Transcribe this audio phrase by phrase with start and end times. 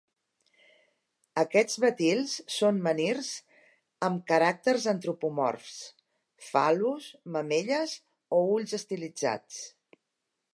[1.41, 3.29] Aquests betils són menhirs
[4.07, 5.77] amb caràcters antropomorfs:
[6.47, 7.95] fal·lus, mamelles
[8.39, 9.61] o ulls estilitzats.